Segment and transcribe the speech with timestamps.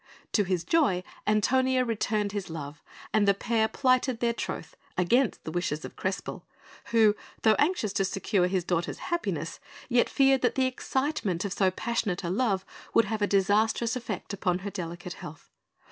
[0.31, 2.81] To his joy, Antonia returned his love;
[3.13, 6.43] and the pair plighted their troth, against the wishes of Crespel,
[6.85, 9.59] who, though anxious to secure his daughter's happiness,
[9.89, 14.33] yet feared that the excitement of so passionate a love would have a disastrous effect
[14.33, 15.51] upon her delicate health.